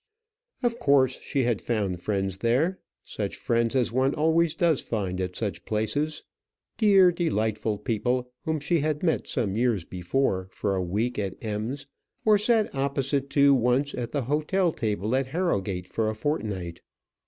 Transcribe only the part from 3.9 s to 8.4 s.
one always does find at such places dear delightful people